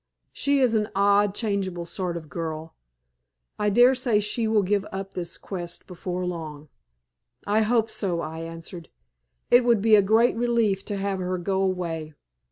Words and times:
She 0.33 0.61
is 0.61 0.73
an 0.73 0.89
odd, 0.95 1.35
changeable 1.35 1.85
sort 1.85 2.17
of 2.17 2.27
girl. 2.27 2.73
I 3.59 3.69
daresay 3.69 4.19
she 4.19 4.47
will 4.47 4.63
give 4.63 4.83
up 4.91 5.13
this 5.13 5.37
quest 5.37 5.85
before 5.85 6.25
long." 6.25 6.69
"I 7.45 7.61
hope 7.61 7.87
so," 7.91 8.19
I 8.19 8.39
answered. 8.39 8.89
"It 9.51 9.63
would 9.63 9.79
be 9.79 9.93
a 9.95 10.01
great 10.01 10.35
relief 10.35 10.83
to 10.85 10.97
have 10.97 11.19
her 11.19 11.37
go 11.37 11.61
away." 11.61 12.15